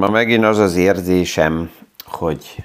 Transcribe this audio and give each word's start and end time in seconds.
Ma 0.00 0.08
megint 0.08 0.44
az 0.44 0.58
az 0.58 0.76
érzésem, 0.76 1.70
hogy 2.04 2.64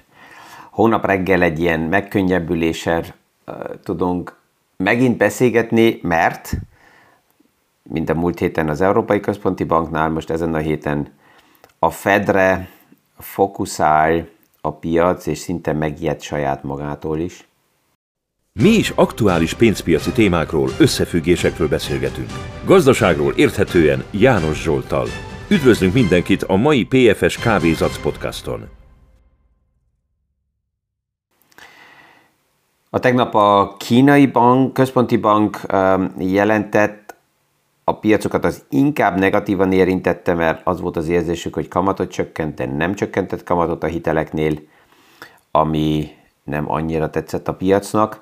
hónap 0.72 1.06
reggel 1.06 1.42
egy 1.42 1.60
ilyen 1.60 1.80
megkönnyebbüléssel 1.80 3.04
uh, 3.48 3.56
tudunk 3.84 4.38
megint 4.78 5.18
beszélgetni, 5.18 6.00
mert 6.02 6.54
mint 7.84 8.10
a 8.10 8.14
múlt 8.14 8.40
héten 8.40 8.70
az 8.70 8.82
Európai 8.82 9.20
Központi 9.20 9.64
Banknál, 9.64 10.10
most 10.10 10.30
ezen 10.30 10.54
a 10.54 10.58
héten 10.58 11.14
a 11.80 11.90
Fedre 11.90 12.70
fókuszál 13.18 14.28
a 14.62 14.72
piac, 14.72 15.26
és 15.26 15.38
szinte 15.38 15.74
megijed 15.74 16.22
saját 16.22 16.64
magától 16.64 17.20
is. 17.20 17.48
Mi 18.54 18.70
is 18.70 18.90
aktuális 18.90 19.54
pénzpiaci 19.54 20.12
témákról, 20.12 20.70
összefüggésekről 20.80 21.68
beszélgetünk. 21.68 22.30
Gazdaságról 22.66 23.34
érthetően 23.34 24.04
János 24.12 24.62
Zsoltal. 24.62 25.08
Üdvözlünk 25.48 25.94
mindenkit 25.94 26.44
a 26.44 26.56
mai 26.56 26.86
PFS 26.86 27.38
Kávézac 27.38 27.98
podcaston. 27.98 28.70
A 32.90 33.00
tegnap 33.00 33.36
a 33.36 33.76
kínai 33.78 34.26
bank, 34.26 34.74
központi 34.74 35.18
bank 35.18 35.60
um, 35.74 36.14
jelentett, 36.18 37.16
a 37.84 38.00
piacokat 38.00 38.46
az 38.46 38.66
inkább 38.70 39.20
negatívan 39.20 39.72
érintette, 39.72 40.34
mert 40.34 40.62
az 40.64 40.82
volt 40.82 40.98
az 40.98 41.08
érzésük, 41.08 41.54
hogy 41.54 41.68
kamatot 41.68 42.12
csökkent, 42.12 42.56
de 42.56 42.66
nem 42.66 42.94
csökkentett 42.94 43.44
kamatot 43.44 43.84
a 43.84 43.88
hiteleknél, 43.88 44.60
ami 45.52 46.10
nem 46.44 46.72
annyira 46.72 47.10
tetszett 47.10 47.48
a 47.48 47.54
piacnak. 47.54 48.22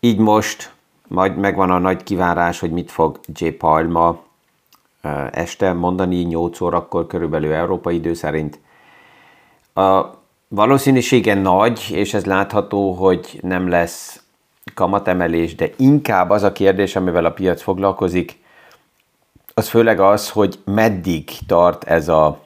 Így 0.00 0.18
most 0.18 0.72
majd 1.08 1.36
megvan 1.36 1.70
a 1.70 1.78
nagy 1.78 2.02
kivárás, 2.02 2.60
hogy 2.60 2.70
mit 2.70 2.90
fog 2.90 3.20
J. 3.34 3.48
Palma 3.48 4.23
este 5.32 5.72
mondani 5.72 6.16
8 6.16 6.60
órakor 6.60 7.06
körülbelül 7.06 7.52
európai 7.52 7.94
idő 7.94 8.14
szerint. 8.14 8.58
A 9.74 10.04
valószínűsége 10.48 11.34
nagy, 11.34 11.90
és 11.92 12.14
ez 12.14 12.24
látható, 12.24 12.92
hogy 12.92 13.38
nem 13.42 13.68
lesz 13.68 14.22
kamatemelés, 14.74 15.54
de 15.54 15.70
inkább 15.76 16.30
az 16.30 16.42
a 16.42 16.52
kérdés, 16.52 16.96
amivel 16.96 17.24
a 17.24 17.32
piac 17.32 17.62
foglalkozik, 17.62 18.42
az 19.54 19.68
főleg 19.68 20.00
az, 20.00 20.30
hogy 20.30 20.58
meddig 20.64 21.30
tart 21.46 21.84
ez 21.84 22.08
a 22.08 22.40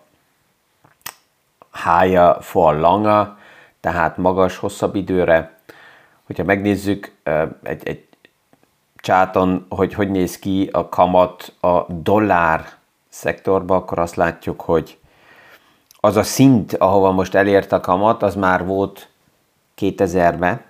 higher 1.84 2.36
for 2.40 2.78
longer, 2.78 3.36
tehát 3.80 4.16
magas, 4.16 4.56
hosszabb 4.56 4.94
időre. 4.94 5.58
Hogyha 6.26 6.44
megnézzük 6.44 7.12
egy, 7.62 7.88
egy 7.88 8.07
csáton, 9.08 9.66
hogy 9.68 9.94
hogy 9.94 10.10
néz 10.10 10.38
ki 10.38 10.68
a 10.72 10.88
kamat 10.88 11.52
a 11.60 11.92
dollár 11.92 12.64
szektorban, 13.08 13.76
akkor 13.76 13.98
azt 13.98 14.14
látjuk, 14.14 14.60
hogy 14.60 14.98
az 16.00 16.16
a 16.16 16.22
szint, 16.22 16.74
ahova 16.74 17.12
most 17.12 17.34
elért 17.34 17.72
a 17.72 17.80
kamat, 17.80 18.22
az 18.22 18.34
már 18.34 18.66
volt 18.66 19.08
2000-ben, 19.78 20.60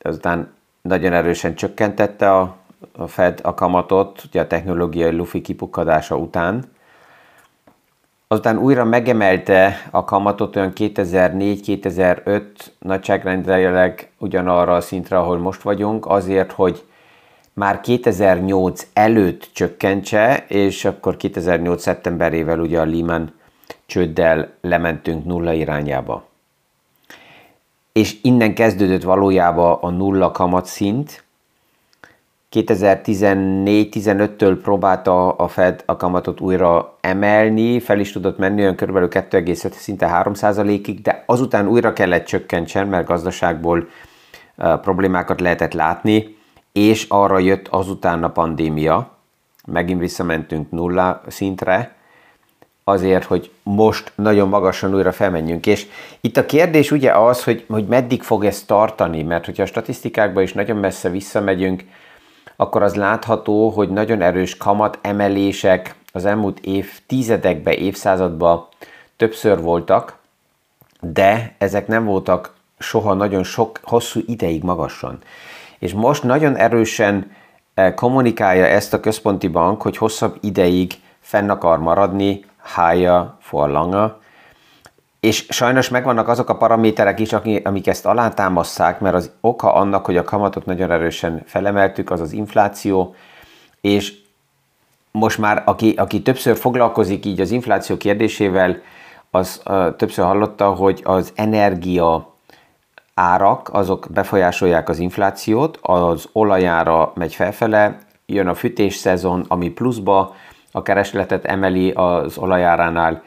azután 0.00 0.52
nagyon 0.82 1.12
erősen 1.12 1.54
csökkentette 1.54 2.32
a, 2.32 2.56
a 2.96 3.06
Fed 3.06 3.40
a 3.42 3.54
kamatot, 3.54 4.22
ugye 4.26 4.40
a 4.40 4.46
technológiai 4.46 5.16
lufi 5.16 5.40
kipukkadása 5.40 6.16
után, 6.16 6.64
azután 8.28 8.58
újra 8.58 8.84
megemelte 8.84 9.88
a 9.90 10.04
kamatot 10.04 10.56
olyan 10.56 10.72
2004-2005 10.74 12.42
nagyságrendileg 12.78 14.10
ugyanarra 14.18 14.74
a 14.74 14.80
szintre, 14.80 15.18
ahol 15.18 15.38
most 15.38 15.62
vagyunk, 15.62 16.06
azért, 16.06 16.52
hogy 16.52 16.84
már 17.54 17.80
2008 17.80 18.86
előtt 18.92 19.48
csökkentse, 19.52 20.44
és 20.48 20.84
akkor 20.84 21.16
2008. 21.16 21.82
szeptemberével 21.82 22.60
ugye 22.60 22.80
a 22.80 22.84
Lehman 22.84 23.32
csőddel 23.86 24.52
lementünk 24.60 25.24
nulla 25.24 25.52
irányába. 25.52 26.26
És 27.92 28.16
innen 28.22 28.54
kezdődött 28.54 29.02
valójában 29.02 29.78
a 29.80 29.90
nulla 29.90 30.30
kamatszint, 30.30 31.22
2014-15-től 32.50 34.58
próbálta 34.62 35.30
a 35.30 35.48
Fed 35.48 35.82
a 35.86 35.96
kamatot 35.96 36.40
újra 36.40 36.96
emelni, 37.00 37.80
fel 37.80 38.00
is 38.00 38.12
tudott 38.12 38.38
menni 38.38 38.60
olyan 38.60 38.76
kb. 38.76 38.96
2,5 38.96 39.70
szinte 39.70 40.22
3% 40.24 40.80
ig 40.84 41.02
de 41.02 41.22
azután 41.26 41.68
újra 41.68 41.92
kellett 41.92 42.24
csökkentsen, 42.24 42.88
mert 42.88 43.06
gazdaságból 43.06 43.88
problémákat 44.56 45.40
lehetett 45.40 45.72
látni, 45.72 46.36
és 46.74 47.06
arra 47.08 47.38
jött 47.38 47.68
azután 47.68 48.24
a 48.24 48.30
pandémia, 48.30 49.10
megint 49.66 50.00
visszamentünk 50.00 50.70
nulla 50.70 51.22
szintre, 51.28 51.94
azért, 52.84 53.24
hogy 53.24 53.50
most 53.62 54.12
nagyon 54.14 54.48
magasan 54.48 54.94
újra 54.94 55.12
felmenjünk. 55.12 55.66
És 55.66 55.86
itt 56.20 56.36
a 56.36 56.46
kérdés 56.46 56.90
ugye 56.90 57.12
az, 57.12 57.44
hogy, 57.44 57.64
hogy 57.68 57.86
meddig 57.86 58.22
fog 58.22 58.44
ez 58.44 58.62
tartani, 58.62 59.22
mert 59.22 59.44
hogyha 59.44 59.62
a 59.62 59.66
statisztikákban 59.66 60.42
is 60.42 60.52
nagyon 60.52 60.76
messze 60.76 61.10
visszamegyünk, 61.10 61.84
akkor 62.56 62.82
az 62.82 62.94
látható, 62.94 63.68
hogy 63.68 63.90
nagyon 63.90 64.22
erős 64.22 64.56
kamat 64.56 64.98
emelések 65.02 65.94
az 66.12 66.24
elmúlt 66.24 66.58
évtizedekben, 66.60 67.74
évszázadban 67.74 68.66
többször 69.16 69.60
voltak, 69.60 70.16
de 71.00 71.54
ezek 71.58 71.86
nem 71.86 72.04
voltak 72.04 72.54
soha 72.78 73.14
nagyon 73.14 73.44
sok, 73.44 73.80
hosszú 73.82 74.20
ideig 74.26 74.62
magasan. 74.62 75.18
És 75.84 75.92
most 75.92 76.22
nagyon 76.22 76.56
erősen 76.56 77.30
eh, 77.74 77.92
kommunikálja 77.94 78.66
ezt 78.66 78.92
a 78.94 79.00
központi 79.00 79.48
bank, 79.48 79.82
hogy 79.82 79.96
hosszabb 79.96 80.36
ideig 80.40 80.92
fenn 81.20 81.50
akar 81.50 81.78
maradni, 81.78 82.44
higher 82.76 83.24
for 83.40 83.70
és 85.20 85.46
sajnos 85.48 85.88
megvannak 85.88 86.28
azok 86.28 86.48
a 86.48 86.56
paraméterek 86.56 87.20
is, 87.20 87.32
amik 87.62 87.86
ezt 87.86 88.06
alátámasszák, 88.06 89.00
mert 89.00 89.14
az 89.14 89.30
oka 89.40 89.74
annak, 89.74 90.04
hogy 90.04 90.16
a 90.16 90.24
kamatot 90.24 90.64
nagyon 90.64 90.90
erősen 90.90 91.42
felemeltük, 91.46 92.10
az 92.10 92.20
az 92.20 92.32
infláció, 92.32 93.14
és 93.80 94.14
most 95.10 95.38
már 95.38 95.62
aki, 95.66 95.94
aki 95.96 96.22
többször 96.22 96.56
foglalkozik 96.56 97.24
így 97.24 97.40
az 97.40 97.50
infláció 97.50 97.96
kérdésével, 97.96 98.76
az 99.30 99.62
uh, 99.66 99.96
többször 99.96 100.24
hallotta, 100.24 100.70
hogy 100.70 101.00
az 101.04 101.32
energia 101.34 102.33
árak, 103.14 103.68
azok 103.72 104.06
befolyásolják 104.10 104.88
az 104.88 104.98
inflációt, 104.98 105.78
az 105.82 106.28
olajára 106.32 107.12
megy 107.14 107.34
felfele, 107.34 107.98
jön 108.26 108.46
a 108.46 108.54
fűtés 108.54 108.94
szezon, 108.94 109.44
ami 109.48 109.70
pluszba 109.70 110.34
a 110.72 110.82
keresletet 110.82 111.44
emeli 111.44 111.90
az 111.90 112.38
olajáránál, 112.38 113.22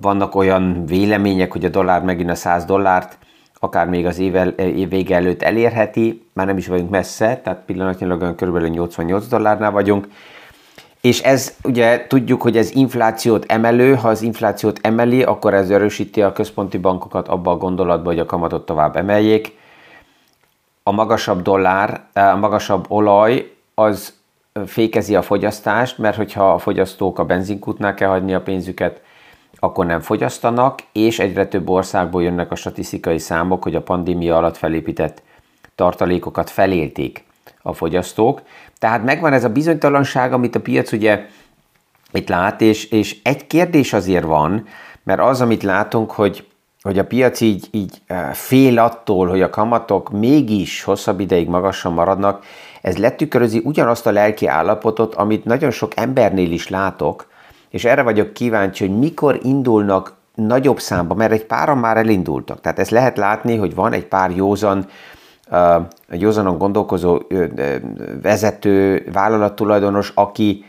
vannak 0.00 0.34
olyan 0.34 0.86
vélemények, 0.86 1.52
hogy 1.52 1.64
a 1.64 1.68
dollár 1.68 2.02
megint 2.02 2.30
a 2.30 2.34
100 2.34 2.64
dollárt, 2.64 3.18
akár 3.60 3.88
még 3.88 4.06
az 4.06 4.18
év, 4.18 4.34
év 4.56 4.88
vége 4.88 5.16
előtt 5.16 5.42
elérheti, 5.42 6.28
már 6.32 6.46
nem 6.46 6.56
is 6.56 6.66
vagyunk 6.66 6.90
messze, 6.90 7.40
tehát 7.44 7.62
pillanatnyilag 7.66 8.34
kb. 8.34 8.56
88 8.56 9.26
dollárnál 9.28 9.70
vagyunk, 9.70 10.08
és 11.00 11.20
ez 11.20 11.56
ugye 11.64 12.06
tudjuk, 12.06 12.42
hogy 12.42 12.56
ez 12.56 12.74
inflációt 12.74 13.44
emelő, 13.48 13.94
ha 13.94 14.08
az 14.08 14.22
inflációt 14.22 14.78
emeli, 14.82 15.22
akkor 15.22 15.54
ez 15.54 15.70
erősíti 15.70 16.22
a 16.22 16.32
központi 16.32 16.78
bankokat 16.78 17.28
abba 17.28 17.50
a 17.50 17.56
gondolatba, 17.56 18.08
hogy 18.08 18.18
a 18.18 18.26
kamatot 18.26 18.66
tovább 18.66 18.96
emeljék. 18.96 19.56
A 20.82 20.90
magasabb 20.90 21.42
dollár, 21.42 22.04
a 22.12 22.36
magasabb 22.36 22.84
olaj 22.88 23.52
az 23.74 24.14
fékezi 24.66 25.14
a 25.14 25.22
fogyasztást, 25.22 25.98
mert 25.98 26.16
hogyha 26.16 26.52
a 26.52 26.58
fogyasztók 26.58 27.18
a 27.18 27.24
benzinkútnál 27.24 27.94
kell 27.94 28.08
hagyni 28.08 28.34
a 28.34 28.42
pénzüket, 28.42 29.02
akkor 29.58 29.86
nem 29.86 30.00
fogyasztanak, 30.00 30.78
és 30.92 31.18
egyre 31.18 31.46
több 31.46 31.68
országból 31.68 32.22
jönnek 32.22 32.50
a 32.50 32.54
statisztikai 32.54 33.18
számok, 33.18 33.62
hogy 33.62 33.74
a 33.74 33.82
pandémia 33.82 34.36
alatt 34.36 34.56
felépített 34.56 35.22
tartalékokat 35.74 36.50
felélték 36.50 37.26
a 37.68 37.72
fogyasztók. 37.72 38.42
Tehát 38.78 39.04
megvan 39.04 39.32
ez 39.32 39.44
a 39.44 39.48
bizonytalanság, 39.48 40.32
amit 40.32 40.54
a 40.54 40.60
piac 40.60 40.92
ugye 40.92 41.26
itt 42.12 42.28
lát, 42.28 42.60
és, 42.60 42.84
és 42.84 43.16
egy 43.22 43.46
kérdés 43.46 43.92
azért 43.92 44.24
van, 44.24 44.66
mert 45.02 45.20
az, 45.20 45.40
amit 45.40 45.62
látunk, 45.62 46.10
hogy, 46.10 46.46
hogy 46.82 46.98
a 46.98 47.04
piac 47.04 47.40
így, 47.40 47.68
így 47.70 48.00
eh, 48.06 48.32
fél 48.32 48.78
attól, 48.78 49.28
hogy 49.28 49.42
a 49.42 49.50
kamatok 49.50 50.10
mégis 50.10 50.82
hosszabb 50.82 51.20
ideig 51.20 51.48
magasan 51.48 51.92
maradnak, 51.92 52.44
ez 52.82 52.96
letükrözi 52.96 53.60
ugyanazt 53.64 54.06
a 54.06 54.10
lelki 54.10 54.46
állapotot, 54.46 55.14
amit 55.14 55.44
nagyon 55.44 55.70
sok 55.70 55.92
embernél 55.96 56.52
is 56.52 56.68
látok, 56.68 57.26
és 57.70 57.84
erre 57.84 58.02
vagyok 58.02 58.32
kíváncsi, 58.32 58.86
hogy 58.86 58.98
mikor 58.98 59.38
indulnak 59.42 60.16
nagyobb 60.34 60.80
számba, 60.80 61.14
mert 61.14 61.32
egy 61.32 61.44
páran 61.44 61.78
már 61.78 61.96
elindultak. 61.96 62.60
Tehát 62.60 62.78
ezt 62.78 62.90
lehet 62.90 63.16
látni, 63.16 63.56
hogy 63.56 63.74
van 63.74 63.92
egy 63.92 64.04
pár 64.04 64.30
józan, 64.30 64.86
uh, 65.50 65.82
józanon 66.10 66.58
gondolkozó 66.58 67.18
vezető, 68.22 69.08
vállalattulajdonos, 69.12 70.12
aki 70.14 70.64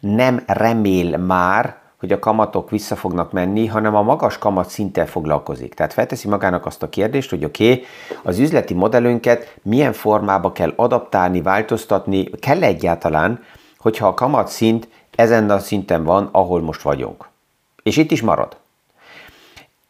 nem 0.00 0.42
remél 0.46 1.16
már, 1.16 1.76
hogy 1.98 2.12
a 2.12 2.18
kamatok 2.18 2.70
vissza 2.70 2.96
fognak 2.96 3.32
menni, 3.32 3.66
hanem 3.66 3.94
a 3.94 4.02
magas 4.02 4.38
kamat 4.38 4.68
szinttel 4.68 5.06
foglalkozik. 5.06 5.74
Tehát 5.74 5.92
felteszi 5.92 6.28
magának 6.28 6.66
azt 6.66 6.82
a 6.82 6.88
kérdést, 6.88 7.30
hogy 7.30 7.44
oké, 7.44 7.72
okay, 7.72 7.84
az 8.22 8.38
üzleti 8.38 8.74
modellünket 8.74 9.54
milyen 9.62 9.92
formába 9.92 10.52
kell 10.52 10.72
adaptálni, 10.76 11.42
változtatni, 11.42 12.30
kell 12.30 12.62
egyáltalán, 12.62 13.42
hogyha 13.78 14.06
a 14.06 14.14
kamat 14.14 14.48
szint 14.48 14.88
ezen 15.14 15.50
a 15.50 15.58
szinten 15.58 16.04
van, 16.04 16.28
ahol 16.32 16.60
most 16.60 16.82
vagyunk. 16.82 17.28
És 17.82 17.96
itt 17.96 18.10
is 18.10 18.22
marad. 18.22 18.56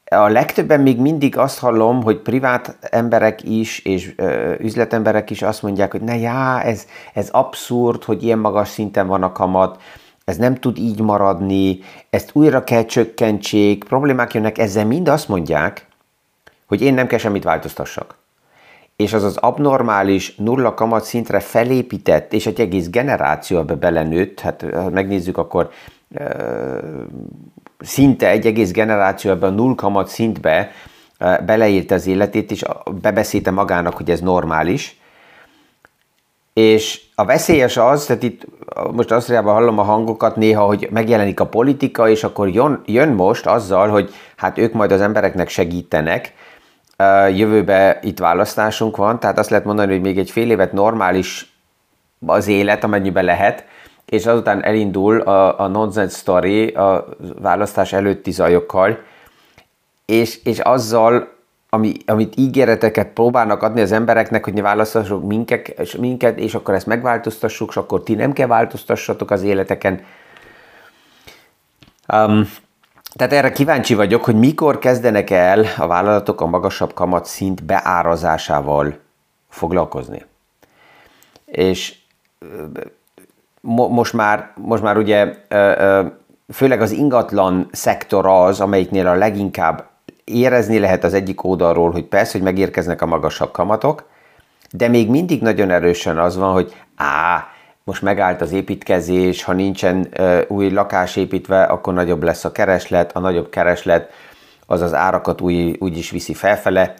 A 0.08 0.28
legtöbben 0.28 0.80
még 0.80 1.00
mindig 1.00 1.36
azt 1.36 1.58
hallom, 1.58 2.02
hogy 2.02 2.18
privát 2.18 2.76
emberek 2.80 3.42
is, 3.42 3.78
és 3.78 4.12
ö, 4.16 4.54
üzletemberek 4.58 5.30
is 5.30 5.42
azt 5.42 5.62
mondják, 5.62 5.90
hogy 5.90 6.00
ne 6.00 6.16
já, 6.16 6.60
ez, 6.60 6.86
ez 7.14 7.28
abszurd, 7.28 8.04
hogy 8.04 8.22
ilyen 8.22 8.38
magas 8.38 8.68
szinten 8.68 9.06
van 9.06 9.22
a 9.22 9.32
kamat, 9.32 9.80
ez 10.24 10.36
nem 10.36 10.54
tud 10.54 10.78
így 10.78 11.00
maradni, 11.00 11.78
ezt 12.10 12.30
újra 12.32 12.64
kell 12.64 12.84
csökkentsék, 12.84 13.84
problémák 13.84 14.34
jönnek, 14.34 14.58
ezzel 14.58 14.86
mind 14.86 15.08
azt 15.08 15.28
mondják, 15.28 15.86
hogy 16.66 16.82
én 16.82 16.94
nem 16.94 17.06
kell 17.06 17.18
semmit 17.18 17.44
változtassak. 17.44 18.16
És 18.96 19.12
az 19.12 19.22
az 19.22 19.36
abnormális 19.36 20.34
nulla 20.36 20.74
kamat 20.74 21.04
szintre 21.04 21.40
felépített, 21.40 22.32
és 22.32 22.46
egy 22.46 22.60
egész 22.60 22.88
generáció 22.88 23.58
ebbe 23.58 23.74
belenőtt, 23.74 24.40
hát 24.40 24.64
ha 24.72 24.90
megnézzük, 24.90 25.38
akkor 25.38 25.70
szinte 27.78 28.28
egy 28.28 28.46
egész 28.46 28.70
generáció 28.70 29.30
ebben 29.30 29.52
a 29.52 29.54
null 29.54 29.74
kamat 29.74 30.08
szintbe 30.08 30.70
beleírta 31.46 31.94
az 31.94 32.06
életét, 32.06 32.50
és 32.50 32.64
bebeszélte 33.00 33.50
magának, 33.50 33.96
hogy 33.96 34.10
ez 34.10 34.20
normális. 34.20 34.96
És 36.52 37.00
a 37.14 37.24
veszélyes 37.24 37.76
az, 37.76 38.04
tehát 38.04 38.22
itt 38.22 38.44
most 38.92 39.10
Ausztriában 39.10 39.54
hallom 39.54 39.78
a 39.78 39.82
hangokat 39.82 40.36
néha, 40.36 40.64
hogy 40.64 40.88
megjelenik 40.90 41.40
a 41.40 41.46
politika, 41.46 42.08
és 42.08 42.24
akkor 42.24 42.48
jön, 42.48 42.82
jön 42.86 43.08
most 43.08 43.46
azzal, 43.46 43.88
hogy 43.88 44.14
hát 44.36 44.58
ők 44.58 44.72
majd 44.72 44.92
az 44.92 45.00
embereknek 45.00 45.48
segítenek, 45.48 46.34
jövőbe 47.34 47.98
itt 48.02 48.18
választásunk 48.18 48.96
van, 48.96 49.20
tehát 49.20 49.38
azt 49.38 49.50
lehet 49.50 49.64
mondani, 49.64 49.92
hogy 49.92 50.00
még 50.00 50.18
egy 50.18 50.30
fél 50.30 50.50
évet 50.50 50.72
normális 50.72 51.52
az 52.26 52.46
élet, 52.46 52.84
amennyiben 52.84 53.24
lehet, 53.24 53.64
és 54.08 54.26
azután 54.26 54.64
elindul 54.64 55.20
a, 55.20 55.60
a 55.60 55.66
nonsense 55.66 56.18
story 56.18 56.68
a 56.68 57.08
választás 57.40 57.92
előtti 57.92 58.30
zajokkal, 58.30 58.98
és, 60.06 60.42
és 60.44 60.58
azzal, 60.58 61.36
ami, 61.70 61.92
amit 62.06 62.36
ígéreteket 62.36 63.08
próbálnak 63.08 63.62
adni 63.62 63.80
az 63.80 63.92
embereknek, 63.92 64.44
hogy 64.44 64.52
ne 64.52 64.62
választassuk 64.62 65.26
minket, 65.26 65.96
minket, 65.98 66.38
és 66.38 66.54
akkor 66.54 66.74
ezt 66.74 66.86
megváltoztassuk, 66.86 67.68
és 67.68 67.76
akkor 67.76 68.02
ti 68.02 68.14
nem 68.14 68.32
kell 68.32 68.46
változtassatok 68.46 69.30
az 69.30 69.42
életeken. 69.42 70.04
Um, 72.12 72.50
tehát 73.14 73.32
erre 73.32 73.52
kíváncsi 73.52 73.94
vagyok, 73.94 74.24
hogy 74.24 74.34
mikor 74.34 74.78
kezdenek 74.78 75.30
el 75.30 75.64
a 75.76 75.86
vállalatok 75.86 76.40
a 76.40 76.46
magasabb 76.46 76.94
kamatszint 76.94 77.64
beárazásával 77.64 78.98
foglalkozni. 79.48 80.24
És 81.44 81.94
mo- 83.68 83.90
most, 83.90 84.12
már, 84.12 84.50
most 84.54 84.82
már 84.82 84.96
ugye 84.96 85.34
főleg 86.52 86.80
az 86.80 86.90
ingatlan 86.90 87.68
szektor 87.72 88.26
az, 88.26 88.60
amelyiknél 88.60 89.06
a 89.06 89.14
leginkább 89.14 89.84
érezni 90.24 90.78
lehet 90.78 91.04
az 91.04 91.14
egyik 91.14 91.44
oldalról, 91.44 91.90
hogy 91.90 92.04
persze, 92.04 92.32
hogy 92.32 92.42
megérkeznek 92.42 93.02
a 93.02 93.06
magasabb 93.06 93.50
kamatok, 93.50 94.04
de 94.70 94.88
még 94.88 95.10
mindig 95.10 95.42
nagyon 95.42 95.70
erősen 95.70 96.18
az 96.18 96.36
van, 96.36 96.52
hogy 96.52 96.74
á, 96.96 97.46
most 97.84 98.02
megállt 98.02 98.40
az 98.40 98.52
építkezés, 98.52 99.42
ha 99.42 99.52
nincsen 99.52 100.08
új 100.48 100.70
lakás 100.70 101.16
építve, 101.16 101.62
akkor 101.62 101.94
nagyobb 101.94 102.22
lesz 102.22 102.44
a 102.44 102.52
kereslet, 102.52 103.16
a 103.16 103.20
nagyobb 103.20 103.48
kereslet 103.48 104.10
az 104.66 104.80
az 104.80 104.94
árakat 104.94 105.40
úgy, 105.40 105.76
úgy 105.78 105.96
is 105.96 106.10
viszi 106.10 106.34
felfele, 106.34 106.94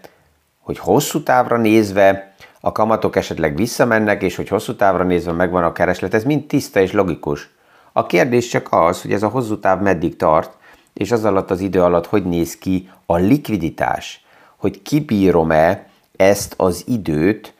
hogy 0.60 0.78
hosszú 0.78 1.22
távra 1.22 1.56
nézve 1.56 2.34
a 2.60 2.72
kamatok 2.72 3.16
esetleg 3.16 3.56
visszamennek, 3.56 4.22
és 4.22 4.36
hogy 4.36 4.48
hosszú 4.48 4.74
távra 4.76 5.04
nézve 5.04 5.32
megvan 5.32 5.64
a 5.64 5.72
kereslet, 5.72 6.14
ez 6.14 6.24
mind 6.24 6.46
tiszta 6.46 6.80
és 6.80 6.92
logikus. 6.92 7.50
A 7.92 8.06
kérdés 8.06 8.48
csak 8.48 8.66
az, 8.70 9.02
hogy 9.02 9.12
ez 9.12 9.22
a 9.22 9.28
hosszú 9.28 9.58
táv 9.58 9.80
meddig 9.80 10.16
tart, 10.16 10.56
és 10.92 11.12
az 11.12 11.24
alatt 11.24 11.50
az 11.50 11.60
idő 11.60 11.82
alatt 11.82 12.06
hogy 12.06 12.24
néz 12.24 12.56
ki 12.56 12.90
a 13.06 13.16
likviditás, 13.16 14.24
hogy 14.56 14.82
kibírom-e 14.82 15.86
ezt 16.16 16.54
az 16.56 16.84
időt, 16.86 17.54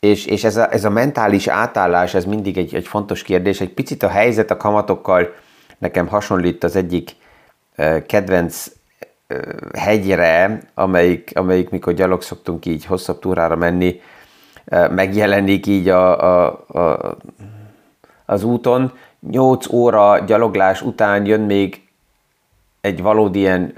és, 0.00 0.26
és 0.26 0.44
ez, 0.44 0.56
a, 0.56 0.72
ez 0.72 0.84
a 0.84 0.90
mentális 0.90 1.46
átállás, 1.46 2.14
ez 2.14 2.24
mindig 2.24 2.58
egy, 2.58 2.74
egy 2.74 2.86
fontos 2.86 3.22
kérdés. 3.22 3.60
Egy 3.60 3.72
picit 3.72 4.02
a 4.02 4.08
helyzet 4.08 4.50
a 4.50 4.56
kamatokkal 4.56 5.34
nekem 5.78 6.06
hasonlít 6.06 6.64
az 6.64 6.76
egyik 6.76 7.16
kedvenc 8.06 8.66
hegyre, 9.74 10.60
amelyik, 10.74 11.30
amelyik 11.34 11.70
mikor 11.70 11.92
gyalog 11.92 12.22
szoktunk 12.22 12.66
így 12.66 12.84
hosszabb 12.84 13.18
túrára 13.18 13.56
menni, 13.56 14.00
megjelenik 14.90 15.66
így 15.66 15.88
a, 15.88 16.20
a, 16.20 16.64
a, 16.68 17.16
az 18.26 18.42
úton. 18.42 18.92
8 19.30 19.72
óra 19.72 20.18
gyaloglás 20.18 20.82
után 20.82 21.26
jön 21.26 21.40
még 21.40 21.82
egy 22.80 23.02
valódi 23.02 23.38
ilyen 23.38 23.74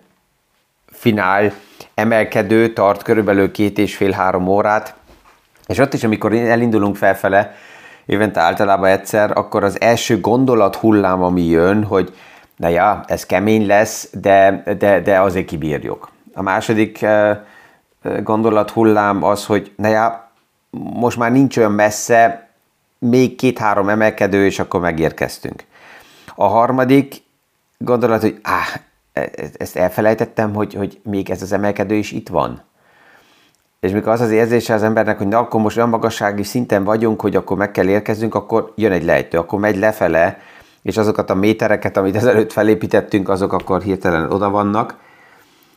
finál 0.87 1.53
emelkedő, 1.95 2.73
tart 2.73 3.03
körülbelül 3.03 3.51
két 3.51 3.79
és 3.79 3.97
fél-három 3.97 4.49
órát, 4.49 4.95
és 5.67 5.79
ott 5.79 5.95
is, 5.95 6.05
amikor 6.05 6.33
elindulunk 6.33 6.97
felfele, 6.97 7.55
évente 8.07 8.41
általában 8.41 8.89
egyszer, 8.89 9.31
akkor 9.39 9.65
az 9.65 9.81
első 9.81 10.21
gondolat 10.21 10.77
hullám, 10.77 11.23
ami 11.23 11.43
jön, 11.43 11.85
hogy 11.85 12.15
na 12.57 12.69
ja, 12.69 13.05
ez 13.07 13.27
kemény 13.27 13.67
lesz, 13.67 14.09
de, 14.21 14.63
de, 14.79 15.01
de 15.01 15.21
azért 15.21 15.47
kibírjuk. 15.47 16.11
A 16.35 16.43
második 16.43 17.07
gondolat 18.23 18.71
hullám 18.71 19.25
az, 19.25 19.47
hogy 19.47 19.73
na 19.77 19.89
ja, 19.89 20.32
most 20.79 21.17
már 21.17 21.33
nincs 21.33 21.57
olyan 21.57 21.73
messze, 21.73 22.49
még 22.99 23.37
két-három 23.37 23.89
emelkedő, 23.89 24.45
és 24.45 24.59
akkor 24.59 24.81
megérkeztünk. 24.81 25.65
A 26.35 26.47
harmadik 26.47 27.23
gondolat, 27.79 28.21
hogy 28.21 28.39
áh, 28.43 28.75
e, 29.13 29.31
ezt 29.57 29.77
elfelejtettem, 29.77 30.55
hogy, 30.55 30.75
hogy 30.75 31.01
még 31.05 31.31
ez 31.31 31.43
az 31.43 31.53
emelkedő 31.53 31.95
is 31.95 32.13
itt 32.13 32.29
van. 32.29 32.63
És 33.81 33.93
mikor 33.93 34.13
az 34.13 34.21
az 34.21 34.31
érzése 34.31 34.75
az 34.75 34.83
embernek, 34.83 35.19
hogy 35.19 35.29
na 35.29 35.39
akkor 35.39 35.61
most 35.61 35.77
olyan 35.77 35.89
magassági 35.89 36.43
szinten 36.43 36.85
vagyunk, 36.85 37.21
hogy 37.21 37.37
akkor 37.37 37.57
meg 37.57 37.71
kell 37.71 37.89
érkeznünk, 37.89 38.35
akkor 38.35 38.73
jön 38.77 38.93
egy 38.93 39.05
lejtő, 39.05 39.39
akkor 39.39 39.59
megy 39.59 39.77
lefele, 39.77 40.39
és 40.83 40.97
azokat 40.97 41.31
a 41.31 41.35
métereket, 41.35 41.97
amit 41.97 42.17
ezelőtt 42.17 42.53
felépítettünk, 42.53 43.29
azok 43.29 43.53
akkor 43.53 43.83
hirtelen 43.83 44.33
oda 44.33 44.51
vannak. 44.51 44.97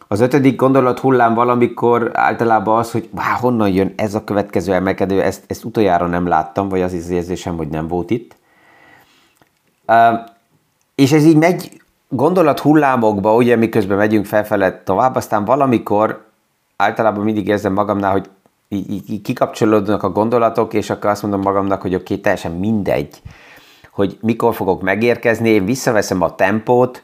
Az 0.07 0.19
ötödik 0.19 0.55
gondolat 0.55 0.99
hullám 0.99 1.33
valamikor 1.33 2.11
általában 2.13 2.77
az, 2.77 2.91
hogy 2.91 3.09
há, 3.15 3.33
honnan 3.33 3.69
jön 3.69 3.93
ez 3.95 4.15
a 4.15 4.23
következő 4.23 4.73
emelkedő, 4.73 5.21
ezt, 5.21 5.43
ezt 5.47 5.63
utoljára 5.63 6.07
nem 6.07 6.27
láttam, 6.27 6.69
vagy 6.69 6.81
az 6.81 6.93
az 6.93 7.09
érzésem, 7.09 7.57
hogy 7.57 7.67
nem 7.67 7.87
volt 7.87 8.09
itt. 8.09 8.35
Uh, 9.87 10.19
és 10.95 11.11
ez 11.11 11.25
így 11.25 11.37
megy 11.37 11.81
gondolat 12.07 12.59
hullámokba, 12.59 13.35
ugye 13.35 13.55
miközben 13.55 13.97
megyünk 13.97 14.25
felfele 14.25 14.81
tovább, 14.83 15.15
aztán 15.15 15.45
valamikor 15.45 16.25
általában 16.75 17.23
mindig 17.23 17.47
érzem 17.47 17.73
magamnál, 17.73 18.11
hogy 18.11 18.29
így, 18.67 19.09
így 19.09 19.21
kikapcsolódnak 19.21 20.03
a 20.03 20.09
gondolatok, 20.09 20.73
és 20.73 20.89
akkor 20.89 21.09
azt 21.09 21.21
mondom 21.21 21.41
magamnak, 21.41 21.81
hogy 21.81 21.93
oké, 21.95 22.03
okay, 22.03 22.19
teljesen 22.19 22.51
mindegy, 22.51 23.21
hogy 23.91 24.17
mikor 24.21 24.55
fogok 24.55 24.81
megérkezni, 24.81 25.49
én 25.49 25.65
visszaveszem 25.65 26.21
a 26.21 26.35
tempót, 26.35 27.03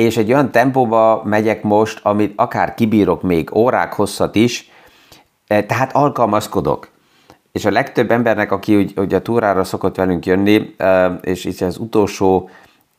és 0.00 0.16
egy 0.16 0.32
olyan 0.32 0.50
tempóba 0.50 1.22
megyek 1.24 1.62
most, 1.62 2.00
amit 2.02 2.32
akár 2.36 2.74
kibírok 2.74 3.22
még 3.22 3.54
órák 3.54 3.92
hosszat 3.92 4.34
is, 4.34 4.70
e, 5.46 5.64
tehát 5.64 5.92
alkalmazkodok. 5.92 6.88
És 7.52 7.64
a 7.64 7.70
legtöbb 7.70 8.10
embernek, 8.10 8.52
aki 8.52 8.76
úgy, 8.76 8.92
úgy 8.96 9.14
a 9.14 9.22
túrára 9.22 9.64
szokott 9.64 9.96
velünk 9.96 10.26
jönni, 10.26 10.74
e, 10.76 11.18
és 11.22 11.44
itt 11.44 11.60
az 11.60 11.78
utolsó 11.78 12.50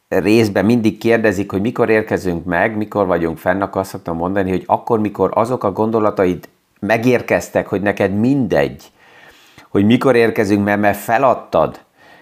részben 0.07 0.65
mindig 0.65 0.97
kérdezik, 0.97 1.51
hogy 1.51 1.61
mikor 1.61 1.89
érkezünk 1.89 2.45
meg, 2.45 2.77
mikor 2.77 3.05
vagyunk 3.05 3.37
fenn, 3.37 3.61
akkor 3.61 3.81
azt 3.81 3.89
szoktam 3.89 4.15
mondani, 4.17 4.49
hogy 4.49 4.63
akkor, 4.65 4.99
mikor 4.99 5.31
azok 5.33 5.63
a 5.63 5.71
gondolataid 5.71 6.49
megérkeztek, 6.79 7.67
hogy 7.67 7.81
neked 7.81 8.13
mindegy, 8.13 8.83
hogy 9.69 9.85
mikor 9.85 10.15
érkezünk, 10.15 10.63
mert, 10.63 10.79
mert 10.79 10.97
feladtad, 10.97 11.79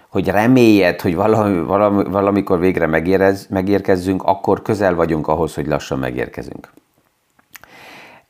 hogy 0.09 0.27
reméljed, 0.27 1.01
hogy 1.01 1.15
valami, 1.15 1.59
valami, 1.59 2.03
valamikor 2.03 2.59
végre 2.59 2.87
megérez, 2.87 3.47
megérkezzünk, 3.49 4.23
akkor 4.23 4.61
közel 4.61 4.95
vagyunk 4.95 5.27
ahhoz, 5.27 5.55
hogy 5.55 5.67
lassan 5.67 5.99
megérkezünk. 5.99 6.69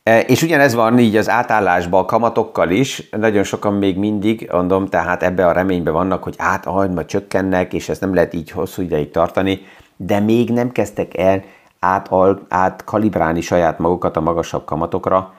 E, 0.04 0.20
és 0.20 0.42
ugyanez 0.42 0.74
van 0.74 1.00
így 1.00 1.16
az 1.16 1.30
átállásban 1.30 2.02
a 2.02 2.06
kamatokkal 2.06 2.70
is, 2.70 3.10
nagyon 3.10 3.44
sokan 3.44 3.74
még 3.74 3.98
mindig, 3.98 4.50
mondom, 4.52 4.88
tehát 4.88 5.24
ebbe 5.24 5.48
a 5.48 5.52
reménybe 5.52 5.92
vannak, 5.92 6.24
hogy 6.24 6.36
át, 6.38 6.66
majd 6.66 6.94
majd 6.94 7.06
csökkennek, 7.06 7.74
és 7.74 7.90
ezt 7.90 8.02
nem 8.02 8.14
lehet 8.14 8.34
így 8.34 8.52
hosszú 8.52 8.82
ideig 8.82 9.12
tartani, 9.12 9.62
de 9.96 10.20
még 10.20 10.50
nem 10.50 10.72
kezdtek 10.72 11.18
el 11.18 11.44
át, 11.80 12.10
át 12.48 12.84
kalibrálni 12.84 13.42
saját 13.42 13.80
magukat 13.80 14.18
a 14.18 14.22
magasabb 14.22 14.66
kamatokra, 14.66 15.34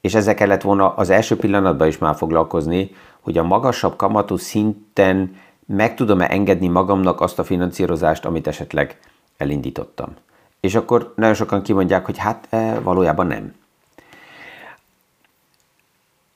és 0.00 0.14
ezzel 0.14 0.34
kellett 0.34 0.62
volna 0.62 0.94
az 0.94 1.10
első 1.10 1.36
pillanatban 1.36 1.88
is 1.88 1.98
már 1.98 2.14
foglalkozni, 2.14 2.90
hogy 3.20 3.38
a 3.38 3.42
magasabb 3.42 3.96
kamatú 3.96 4.36
szinten 4.36 5.34
meg 5.76 5.94
tudom-e 5.94 6.30
engedni 6.30 6.68
magamnak 6.68 7.20
azt 7.20 7.38
a 7.38 7.44
finanszírozást, 7.44 8.24
amit 8.24 8.46
esetleg 8.46 8.98
elindítottam. 9.36 10.14
És 10.60 10.74
akkor 10.74 11.12
nagyon 11.16 11.34
sokan 11.34 11.62
kimondják, 11.62 12.04
hogy 12.04 12.18
hát 12.18 12.46
e, 12.50 12.80
valójában 12.80 13.26
nem. 13.26 13.54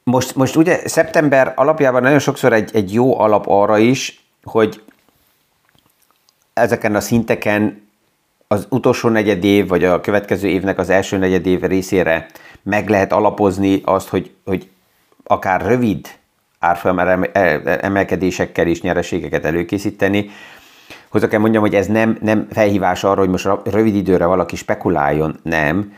Most, 0.05 0.35
most 0.35 0.57
ugye 0.57 0.89
szeptember 0.89 1.53
alapjában 1.57 2.03
nagyon 2.03 2.19
sokszor 2.19 2.53
egy, 2.53 2.71
egy 2.75 2.93
jó 2.93 3.19
alap 3.19 3.45
arra 3.49 3.79
is, 3.79 4.25
hogy 4.43 4.83
ezeken 6.53 6.95
a 6.95 7.01
szinteken 7.01 7.89
az 8.47 8.67
utolsó 8.71 9.09
negyed 9.09 9.45
év, 9.45 9.69
vagy 9.69 9.85
a 9.85 10.01
következő 10.01 10.49
évnek 10.49 10.79
az 10.79 10.91
első 10.91 11.17
negyed 11.19 11.47
év 11.47 11.61
részére 11.61 12.27
meg 12.63 12.89
lehet 12.89 13.13
alapozni 13.13 13.81
azt, 13.85 14.09
hogy, 14.09 14.35
hogy 14.45 14.71
akár 15.25 15.61
rövid 15.67 16.09
árfolyam 16.63 17.25
emelkedésekkel 17.81 18.67
is 18.67 18.81
nyereségeket 18.81 19.45
előkészíteni. 19.45 20.31
Hozzá 21.09 21.29
kell 21.29 21.41
mondjam, 21.41 21.63
hogy 21.63 21.75
ez 21.75 21.87
nem, 21.87 22.19
nem 22.21 22.47
felhívás 22.51 23.05
arra, 23.05 23.21
hogy 23.21 23.29
most 23.29 23.49
rövid 23.65 23.95
időre 23.95 24.27
valaki 24.27 24.57
spekuláljon, 24.57 25.39
nem. 25.43 25.93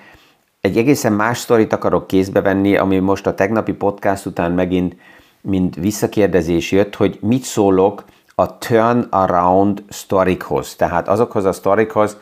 Egy 0.61 0.76
egészen 0.76 1.12
más 1.12 1.38
sztorit 1.38 1.73
akarok 1.73 2.06
kézbe 2.06 2.40
venni, 2.40 2.76
ami 2.76 2.99
most 2.99 3.26
a 3.26 3.35
tegnapi 3.35 3.73
podcast 3.73 4.26
után 4.26 4.52
megint 4.52 4.97
mint 5.40 5.75
visszakérdezés 5.75 6.73
jött, 6.73 6.94
hogy 6.94 7.18
mit 7.21 7.42
szólok 7.42 8.04
a 8.35 8.59
turnaround 8.59 9.83
sztorikhoz. 9.88 10.76
Tehát 10.76 11.09
azokhoz 11.09 11.44
a 11.44 11.52
sztorikhoz, 11.52 12.16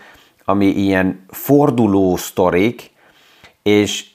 ami 0.44 0.66
ilyen 0.66 1.24
forduló 1.28 2.16
sztorik, 2.16 2.90
és 3.62 4.10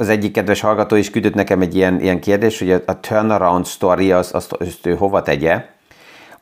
az 0.00 0.08
egyik 0.08 0.32
kedves 0.32 0.60
hallgató 0.60 0.96
is 0.96 1.10
küldött 1.10 1.34
nekem 1.34 1.60
egy 1.60 1.74
ilyen, 1.76 2.00
ilyen 2.00 2.20
kérdés, 2.20 2.58
hogy 2.58 2.70
a, 2.70 2.80
a 2.86 3.00
turnaround 3.00 3.66
story, 3.66 4.12
az, 4.12 4.34
azt, 4.34 4.52
azt 4.52 4.86
ő 4.86 4.94
hova 4.94 5.22
tegye. 5.22 5.64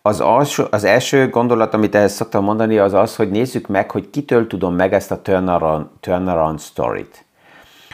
Az, 0.02 0.20
alsó, 0.20 0.64
az 0.70 0.84
első 0.84 1.28
gondolat, 1.28 1.74
amit 1.74 1.94
ehhez 1.94 2.14
szoktam 2.14 2.44
mondani, 2.44 2.78
az 2.78 2.94
az, 2.94 3.16
hogy 3.16 3.30
nézzük 3.30 3.66
meg, 3.66 3.90
hogy 3.90 4.10
kitől 4.10 4.46
tudom 4.46 4.74
meg 4.74 4.92
ezt 4.92 5.10
a 5.10 5.22
turnaround, 5.22 5.86
turnaround 6.00 6.60
story-t. 6.60 7.24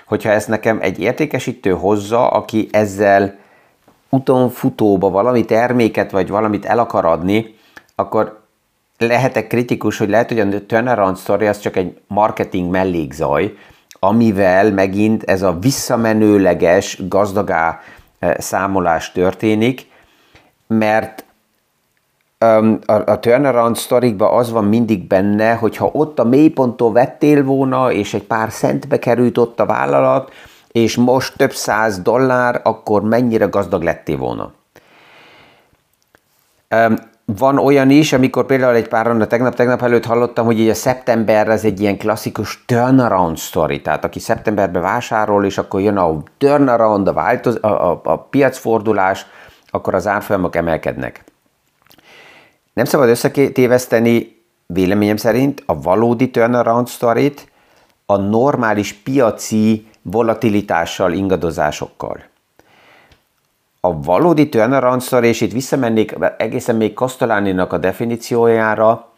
Hogyha 0.06 0.30
ezt 0.30 0.48
nekem 0.48 0.78
egy 0.80 1.00
értékesítő 1.00 1.70
hozza, 1.70 2.28
aki 2.28 2.68
ezzel 2.70 3.38
uton 4.08 4.50
futóba 4.50 5.10
valami 5.10 5.44
terméket 5.44 6.10
vagy 6.10 6.28
valamit 6.28 6.64
el 6.64 6.78
akar 6.78 7.04
adni, 7.04 7.54
akkor 7.94 8.40
lehetek 8.98 9.46
kritikus, 9.46 9.98
hogy 9.98 10.08
lehet, 10.08 10.28
hogy 10.28 10.40
a 10.40 10.66
turnaround 10.66 11.18
story 11.18 11.46
az 11.46 11.58
csak 11.58 11.76
egy 11.76 12.00
marketing 12.06 12.70
mellékzaj, 12.70 13.54
amivel 14.06 14.72
megint 14.72 15.22
ez 15.22 15.42
a 15.42 15.58
visszamenőleges 15.58 17.08
gazdagá 17.08 17.80
eh, 18.18 18.34
számolás 18.38 19.12
történik, 19.12 19.92
mert 20.66 21.24
a, 22.86 23.18
turnaround 23.20 23.76
sztorikban 23.76 24.38
az 24.38 24.50
van 24.50 24.64
mindig 24.64 25.06
benne, 25.06 25.54
hogy 25.54 25.76
ha 25.76 25.90
ott 25.92 26.18
a 26.18 26.24
mélyponttól 26.24 26.92
vettél 26.92 27.44
volna, 27.44 27.92
és 27.92 28.14
egy 28.14 28.22
pár 28.22 28.50
centbe 28.50 28.98
került 28.98 29.38
ott 29.38 29.60
a 29.60 29.66
vállalat, 29.66 30.32
és 30.72 30.96
most 30.96 31.36
több 31.36 31.52
száz 31.52 31.98
dollár, 31.98 32.60
akkor 32.64 33.02
mennyire 33.02 33.44
gazdag 33.44 33.82
lettél 33.82 34.16
volna. 34.16 34.52
Van 37.26 37.58
olyan 37.58 37.90
is, 37.90 38.12
amikor 38.12 38.46
például 38.46 38.74
egy 38.74 38.88
pár 38.88 39.06
a 39.06 39.26
tegnap-tegnap 39.26 39.82
előtt 39.82 40.04
hallottam, 40.04 40.44
hogy 40.44 40.60
így 40.60 40.68
a 40.68 40.74
szeptember 40.74 41.48
az 41.48 41.64
egy 41.64 41.80
ilyen 41.80 41.98
klasszikus 41.98 42.64
turnaround 42.66 43.38
story, 43.38 43.80
tehát 43.80 44.04
aki 44.04 44.18
szeptemberben 44.18 44.82
vásárol, 44.82 45.44
és 45.44 45.58
akkor 45.58 45.80
jön 45.80 45.96
a 45.96 46.22
turnaround, 46.38 47.08
a, 47.08 47.12
változ, 47.12 47.58
a, 47.60 47.90
a, 47.90 48.00
a 48.04 48.18
piacfordulás, 48.18 49.26
akkor 49.70 49.94
az 49.94 50.06
árfolyamok 50.06 50.56
emelkednek. 50.56 51.24
Nem 52.72 52.84
szabad 52.84 53.08
összetéveszteni 53.08 54.42
véleményem 54.66 55.16
szerint 55.16 55.62
a 55.66 55.80
valódi 55.80 56.30
turnaround 56.30 56.88
story 56.88 57.32
a 58.06 58.16
normális 58.16 58.92
piaci 58.92 59.86
volatilitással, 60.02 61.12
ingadozásokkal. 61.12 62.32
A 63.84 64.00
valódi 64.00 64.48
turnaround 64.48 65.02
story, 65.02 65.28
és 65.28 65.40
itt 65.40 65.52
visszamennék 65.52 66.16
egészen 66.36 66.76
még 66.76 66.94
Castellani-nak 66.94 67.72
a 67.72 67.78
definíciójára, 67.78 69.08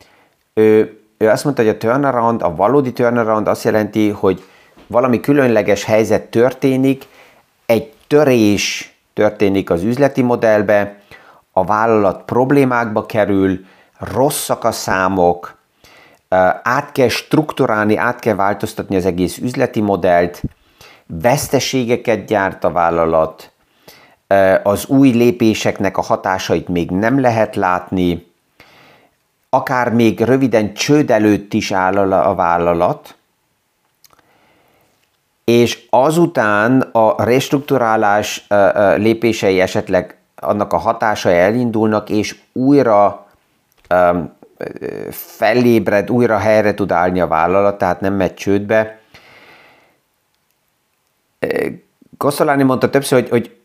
ő, 0.55 1.01
ő 1.19 1.29
azt 1.29 1.45
mondta, 1.45 1.63
hogy 1.63 1.71
a 1.71 1.77
turnaround, 1.77 2.43
a 2.43 2.55
valódi 2.55 2.93
turnaround 2.93 3.49
azt 3.49 3.65
jelenti, 3.65 4.09
hogy 4.09 4.43
valami 4.87 5.21
különleges 5.21 5.85
helyzet 5.85 6.23
történik, 6.23 7.07
egy 7.67 7.93
törés 8.07 8.97
történik 9.15 9.71
az 9.71 9.83
üzleti 9.83 10.23
modellbe, 10.23 10.99
a 11.53 11.65
vállalat 11.65 12.23
problémákba 12.25 13.07
kerül, 13.07 13.59
rosszak 13.99 14.65
a 14.65 14.73
számok, 14.73 15.57
át 16.63 16.93
kell 16.93 17.09
strukturálni, 17.09 17.97
át 17.97 18.19
kell 18.19 18.35
változtatni 18.35 18.97
az 18.97 19.07
egész 19.07 19.39
üzleti 19.39 19.81
modellt, 19.81 20.43
veszteségeket 21.07 22.25
gyárt 22.25 22.65
a 22.65 22.71
vállalat, 22.71 23.51
az 24.63 24.87
új 24.87 25.11
lépéseknek 25.11 25.97
a 25.97 26.03
hatásait 26.03 26.69
még 26.69 26.91
nem 26.91 27.21
lehet 27.21 27.57
látni, 27.57 28.27
akár 29.49 29.93
még 29.93 30.21
röviden 30.21 30.75
csőd 30.75 31.11
előtt 31.11 31.53
is 31.53 31.73
áll 31.73 32.13
a 32.13 32.35
vállalat, 32.35 33.17
és 35.45 35.87
azután 35.91 36.81
a 36.81 37.25
restrukturálás 37.25 38.47
lépései 38.97 39.61
esetleg 39.61 40.17
annak 40.35 40.73
a 40.73 40.77
hatásai 40.77 41.35
elindulnak, 41.35 42.11
és 42.11 42.37
újra 42.53 43.27
felébred, 45.11 46.11
újra 46.11 46.39
helyre 46.39 46.75
tud 46.75 46.93
állni 46.93 47.21
a 47.21 47.27
vállalat, 47.27 47.79
tehát 47.79 48.01
nem 48.01 48.15
megy 48.15 48.35
csődbe. 48.35 48.99
Koszolani 52.17 52.63
mondta 52.63 52.91
többször, 52.91 53.21
hogy, 53.21 53.29
hogy 53.29 53.57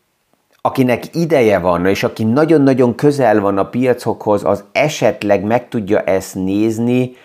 akinek 0.64 1.14
ideje 1.14 1.58
van, 1.58 1.86
és 1.86 2.02
aki 2.02 2.24
nagyon-nagyon 2.24 2.94
közel 2.94 3.40
van 3.40 3.58
a 3.58 3.68
piacokhoz, 3.68 4.44
az 4.44 4.64
esetleg 4.72 5.44
meg 5.44 5.68
tudja 5.68 6.00
ezt 6.00 6.34
nézni, 6.34 7.16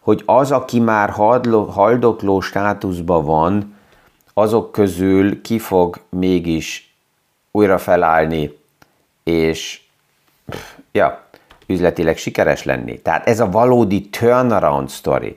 hogy 0.00 0.22
az, 0.26 0.50
aki 0.50 0.80
már 0.80 1.10
haldokló 1.70 2.40
státuszban 2.40 3.24
van, 3.24 3.76
azok 4.34 4.72
közül 4.72 5.42
ki 5.42 5.58
fog 5.58 6.00
mégis 6.08 6.94
újra 7.50 7.78
felállni 7.78 8.58
és 9.24 9.80
ja, 10.92 11.24
üzletileg 11.66 12.16
sikeres 12.16 12.64
lenni. 12.64 12.98
Tehát 12.98 13.26
ez 13.26 13.40
a 13.40 13.50
valódi 13.50 14.08
turnaround 14.08 14.90
story. 14.90 15.36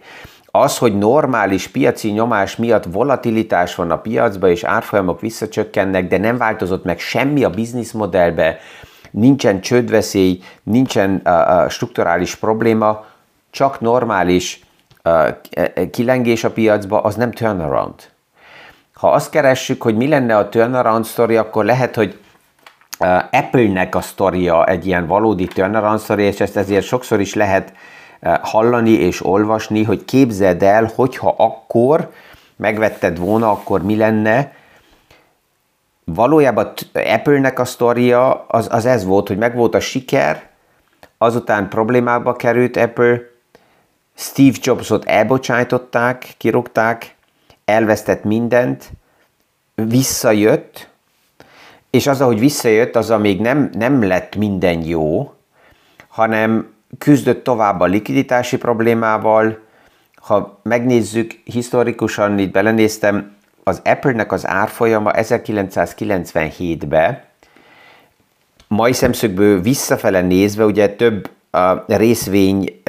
Az, 0.51 0.77
hogy 0.77 0.97
normális 0.97 1.67
piaci 1.67 2.09
nyomás 2.09 2.55
miatt 2.55 2.83
volatilitás 2.83 3.75
van 3.75 3.91
a 3.91 3.97
piacban, 3.97 4.49
és 4.49 4.63
árfolyamok 4.63 5.21
visszacsökkennek, 5.21 6.07
de 6.07 6.17
nem 6.17 6.37
változott 6.37 6.83
meg 6.83 6.99
semmi 6.99 7.43
a 7.43 7.49
bizniszmodellbe, 7.49 8.57
nincsen 9.11 9.61
csődveszély, 9.61 10.39
nincsen 10.63 11.21
uh, 11.25 11.33
uh, 11.33 11.69
strukturális 11.69 12.35
probléma, 12.35 13.05
csak 13.49 13.79
normális 13.79 14.59
uh, 15.03 15.89
kilengés 15.91 16.43
a 16.43 16.51
piacba, 16.51 17.01
az 17.01 17.15
nem 17.15 17.31
turnaround. 17.31 18.09
Ha 18.93 19.11
azt 19.11 19.29
keressük, 19.29 19.81
hogy 19.81 19.95
mi 19.95 20.07
lenne 20.07 20.37
a 20.37 20.49
turnaround 20.49 21.05
story, 21.05 21.37
akkor 21.37 21.65
lehet, 21.65 21.95
hogy 21.95 22.19
Apple-nek 23.31 23.95
a 23.95 24.01
sztoria 24.01 24.65
egy 24.65 24.85
ilyen 24.85 25.07
valódi 25.07 25.47
turnaround 25.47 25.99
story, 25.99 26.23
és 26.23 26.39
ezt 26.39 26.57
ezért 26.57 26.85
sokszor 26.85 27.19
is 27.19 27.33
lehet 27.33 27.73
hallani 28.41 28.91
és 28.91 29.25
olvasni, 29.25 29.83
hogy 29.83 30.05
képzeld 30.05 30.63
el, 30.63 30.91
hogyha 30.95 31.35
akkor 31.37 32.11
megvetted 32.55 33.17
volna, 33.17 33.51
akkor 33.51 33.83
mi 33.83 33.95
lenne. 33.95 34.53
Valójában 36.03 36.73
Apple-nek 36.93 37.59
a 37.59 37.65
sztoria 37.65 38.45
az, 38.47 38.67
az 38.71 38.85
ez 38.85 39.05
volt, 39.05 39.27
hogy 39.27 39.37
megvolt 39.37 39.75
a 39.75 39.79
siker, 39.79 40.49
azután 41.17 41.69
problémába 41.69 42.35
került 42.35 42.77
Apple, 42.77 43.19
Steve 44.15 44.57
Jobsot 44.61 45.05
elbocsájtották, 45.05 46.33
kirúgták, 46.37 47.15
elvesztett 47.65 48.23
mindent, 48.23 48.89
visszajött, 49.75 50.89
és 51.89 52.07
az, 52.07 52.21
ahogy 52.21 52.39
visszajött, 52.39 52.95
az 52.95 53.13
még 53.19 53.41
nem, 53.41 53.69
nem 53.73 54.03
lett 54.03 54.35
minden 54.35 54.83
jó, 54.83 55.33
hanem 56.07 56.73
küzdött 56.97 57.43
tovább 57.43 57.79
a 57.79 57.85
likviditási 57.85 58.57
problémával. 58.57 59.59
Ha 60.15 60.59
megnézzük, 60.63 61.31
historikusan 61.43 62.39
itt 62.39 62.51
belenéztem, 62.51 63.35
az 63.63 63.81
Apple-nek 63.83 64.31
az 64.31 64.47
árfolyama 64.47 65.11
1997-ben, 65.15 67.21
mai 68.67 68.93
szemszögből 68.93 69.61
visszafele 69.61 70.21
nézve, 70.21 70.65
ugye 70.65 70.95
több 70.95 71.29
a 71.51 71.83
részvény 71.87 72.81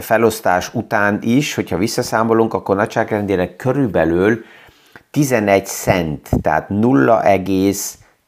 felosztás 0.00 0.74
után 0.74 1.18
is, 1.22 1.54
hogyha 1.54 1.76
visszaszámolunk, 1.76 2.54
akkor 2.54 2.76
nagyságrendileg 2.76 3.56
körülbelül 3.56 4.44
11 5.10 5.66
cent, 5.66 6.28
tehát 6.42 6.68
0, 6.68 7.22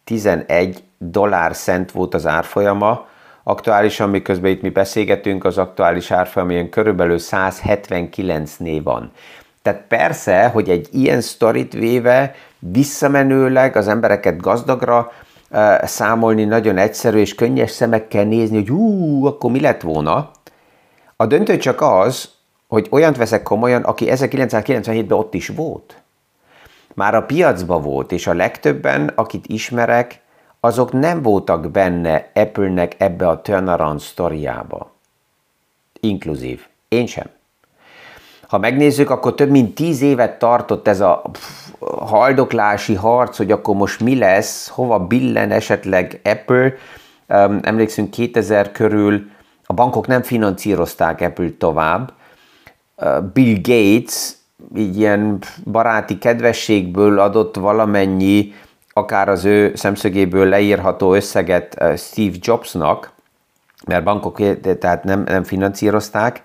11 0.05 0.83
dollár 0.99 1.57
cent 1.57 1.93
volt 1.93 2.15
az 2.15 2.27
árfolyama, 2.27 3.07
aktuálisan, 3.49 4.11
miközben 4.11 4.51
itt 4.51 4.63
mi 4.63 4.69
beszélgetünk, 4.69 5.45
az 5.45 5.59
aktuális 5.59 6.11
árfolyam 6.11 6.51
ilyen 6.51 6.69
körülbelül 6.69 7.19
179-nél 7.21 8.81
van. 8.83 9.13
Tehát 9.63 9.85
persze, 9.89 10.49
hogy 10.49 10.69
egy 10.71 10.89
ilyen 10.93 11.21
sztorit 11.21 11.73
véve 11.73 12.35
visszamenőleg 12.59 13.77
az 13.77 13.89
embereket 13.89 14.41
gazdagra 14.41 15.13
uh, 15.51 15.85
számolni 15.85 16.45
nagyon 16.45 16.77
egyszerű, 16.77 17.19
és 17.19 17.35
könnyes 17.35 17.71
szemekkel 17.71 18.25
nézni, 18.25 18.57
hogy 18.57 18.69
hú, 18.69 19.27
akkor 19.27 19.51
mi 19.51 19.61
lett 19.61 19.81
volna, 19.81 20.31
A 21.17 21.27
döntő 21.27 21.57
csak 21.57 21.81
az, 21.81 22.31
hogy 22.69 22.87
olyant 22.91 23.17
veszek 23.17 23.43
komolyan, 23.43 23.83
aki 23.83 24.07
1997-ben 24.09 25.19
ott 25.19 25.35
is 25.35 25.49
volt. 25.49 26.03
Már 26.95 27.15
a 27.15 27.23
piacba 27.23 27.81
volt, 27.81 28.13
és 28.13 28.27
a 28.27 28.35
legtöbben, 28.35 29.13
akit 29.15 29.45
ismerek, 29.47 30.21
azok 30.67 30.93
nem 30.93 31.23
voltak 31.23 31.71
benne 31.71 32.31
Apple-nek 32.35 32.95
ebbe 32.99 33.29
a 33.29 33.41
turnaround 33.41 34.01
sztoriába. 34.01 34.91
Inkluzív. 36.01 36.67
Én 36.89 37.07
sem. 37.07 37.27
Ha 38.49 38.59
megnézzük, 38.59 39.11
akkor 39.11 39.35
több 39.35 39.51
mint 39.51 39.75
tíz 39.75 40.03
évet 40.03 40.39
tartott 40.39 40.89
ez 40.89 41.01
a 41.01 41.23
haldoklási 41.81 42.95
harc, 42.95 43.37
hogy 43.37 43.51
akkor 43.51 43.77
most 43.77 44.01
mi 44.01 44.19
lesz, 44.19 44.69
hova 44.69 44.99
billen 44.99 45.51
esetleg 45.51 46.21
Apple. 46.25 46.73
Emlékszünk 47.63 48.11
2000 48.11 48.73
körül 48.73 49.31
a 49.65 49.73
bankok 49.73 50.07
nem 50.07 50.23
finanszírozták 50.23 51.21
Apple 51.21 51.51
tovább. 51.59 52.13
Bill 53.33 53.57
Gates 53.63 54.33
így 54.77 54.99
ilyen 54.99 55.39
baráti 55.65 56.19
kedvességből 56.19 57.19
adott 57.19 57.57
valamennyi, 57.57 58.55
akár 58.99 59.29
az 59.29 59.45
ő 59.45 59.73
szemszögéből 59.75 60.49
leírható 60.49 61.15
összeget 61.15 61.83
Steve 61.97 62.37
Jobsnak, 62.41 63.13
mert 63.87 64.05
bankok 64.05 64.61
tehát 64.79 65.05
nem, 65.05 65.23
nem 65.23 65.43
finanszírozták, 65.43 66.43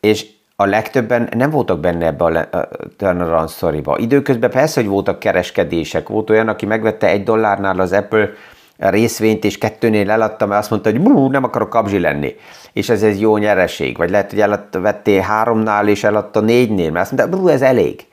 és 0.00 0.26
a 0.56 0.64
legtöbben 0.64 1.28
nem 1.36 1.50
voltak 1.50 1.80
benne 1.80 2.06
ebbe 2.06 2.24
a 2.24 2.68
turnaround 2.96 3.48
sztoriba. 3.48 3.98
Időközben 3.98 4.50
persze, 4.50 4.80
hogy 4.80 4.90
voltak 4.90 5.18
kereskedések. 5.18 6.08
Volt 6.08 6.30
olyan, 6.30 6.48
aki 6.48 6.66
megvette 6.66 7.08
egy 7.08 7.22
dollárnál 7.22 7.80
az 7.80 7.92
Apple 7.92 8.30
részvényt, 8.76 9.44
és 9.44 9.58
kettőnél 9.58 10.10
eladta, 10.10 10.46
mert 10.46 10.60
azt 10.60 10.70
mondta, 10.70 10.90
hogy 10.90 11.00
bú, 11.00 11.30
nem 11.30 11.44
akarok 11.44 11.70
kabzsi 11.70 11.98
lenni. 11.98 12.36
És 12.72 12.88
ez 12.88 13.02
egy 13.02 13.20
jó 13.20 13.36
nyereség. 13.36 13.96
Vagy 13.96 14.10
lehet, 14.10 14.30
hogy 14.30 14.40
eladta, 14.40 14.80
vettél 14.80 15.20
háromnál, 15.20 15.88
és 15.88 16.04
eladta 16.04 16.40
négynél, 16.40 16.90
mert 16.90 17.10
azt 17.10 17.18
mondta, 17.18 17.38
bú, 17.38 17.48
ez 17.48 17.62
elég. 17.62 18.06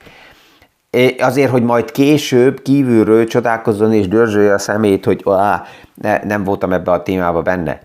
Azért, 1.18 1.50
hogy 1.50 1.62
majd 1.62 1.90
később 1.90 2.62
kívülről 2.62 3.26
csodálkozzon 3.26 3.92
és 3.92 4.08
dörzsölje 4.08 4.52
a 4.52 4.58
szemét, 4.58 5.04
hogy 5.04 5.22
á, 5.26 5.64
ne, 5.94 6.24
nem 6.24 6.44
voltam 6.44 6.72
ebbe 6.72 6.90
a 6.90 7.02
témába 7.02 7.42
benne. 7.42 7.80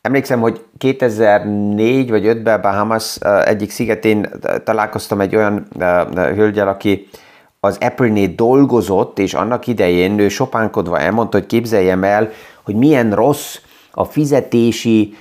Emlékszem, 0.00 0.40
hogy 0.40 0.64
2004 0.78 2.10
vagy 2.10 2.24
5-ben 2.26 2.60
Bahamas 2.60 3.16
egyik 3.44 3.70
szigetén 3.70 4.28
találkoztam 4.64 5.20
egy 5.20 5.36
olyan 5.36 5.66
hölgyel, 6.14 6.68
aki 6.68 7.08
az 7.60 7.78
Apple-nél 7.80 8.32
dolgozott, 8.34 9.18
és 9.18 9.34
annak 9.34 9.66
idején 9.66 10.18
ő 10.18 10.28
sopánkodva 10.28 10.98
elmondta, 10.98 11.38
hogy 11.38 11.46
képzeljem 11.46 12.04
el, 12.04 12.30
hogy 12.62 12.74
milyen 12.74 13.14
rossz 13.14 13.56
a 13.92 14.04
fizetési 14.04 15.16